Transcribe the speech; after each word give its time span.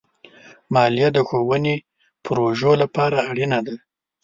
مالیه 0.73 1.09
د 1.13 1.17
ښوونې 1.27 1.75
پروژو 2.23 2.71
لپاره 2.81 3.17
اړینه 3.29 3.59
ده. 3.67 3.75